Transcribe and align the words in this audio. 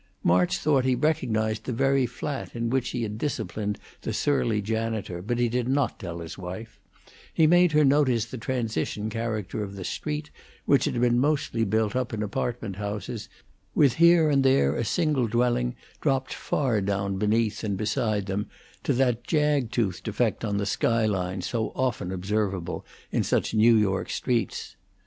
March 0.23 0.57
thought 0.57 0.83
he 0.83 0.95
recognized 0.95 1.65
the 1.65 1.71
very 1.71 2.07
flat 2.07 2.55
in 2.55 2.71
which 2.71 2.89
he 2.89 3.03
had 3.03 3.19
disciplined 3.19 3.77
the 4.01 4.11
surly 4.11 4.59
janitor, 4.59 5.21
but 5.21 5.37
he 5.37 5.47
did 5.47 5.67
not 5.67 5.99
tell 5.99 6.21
his 6.21 6.39
wife; 6.39 6.79
he 7.31 7.45
made 7.45 7.71
her 7.73 7.85
notice 7.85 8.25
the 8.25 8.37
transition 8.39 9.11
character 9.11 9.61
of 9.61 9.75
the 9.75 9.83
street, 9.83 10.31
which 10.65 10.85
had 10.85 10.99
been 10.99 11.19
mostly 11.19 11.63
built 11.63 11.95
up 11.95 12.15
in 12.15 12.23
apartment 12.23 12.77
houses, 12.77 13.29
with 13.75 13.93
here 13.93 14.27
and 14.27 14.43
there 14.43 14.75
a 14.75 14.83
single 14.83 15.27
dwelling 15.27 15.75
dropped 16.01 16.33
far 16.33 16.81
down 16.81 17.17
beneath 17.19 17.63
and 17.63 17.77
beside 17.77 18.25
them, 18.25 18.47
to 18.81 18.93
that 18.93 19.23
jag 19.27 19.69
toothed 19.69 20.07
effect 20.07 20.43
on 20.43 20.57
the 20.57 20.65
sky 20.65 21.05
line 21.05 21.43
so 21.43 21.71
often 21.75 22.11
observable 22.11 22.83
in 23.11 23.21
such 23.21 23.53
New 23.53 23.75
York 23.75 24.09
streets. 24.09 24.75